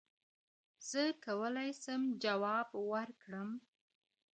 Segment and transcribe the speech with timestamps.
[0.89, 3.49] زه کولای سم جواب ورکړم؟!